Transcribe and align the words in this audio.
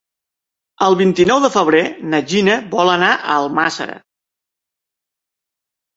El 0.85 0.95
vint-i-nou 1.01 1.41
de 1.43 1.51
febrer 1.57 1.83
na 2.13 2.21
Gina 2.33 2.57
vol 2.73 2.91
anar 2.97 3.11
a 3.35 3.39
Almàssera. 3.43 3.99